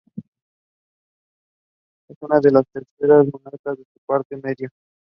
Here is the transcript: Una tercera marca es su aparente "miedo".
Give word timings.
Una 2.21 2.39
tercera 2.41 3.23
marca 3.43 3.73
es 3.73 3.77
su 3.85 3.99
aparente 4.03 4.35
"miedo". 4.47 4.71